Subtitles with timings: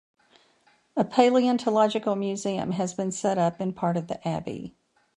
[0.97, 4.73] A paleontological museum has been set up in part of the abbey.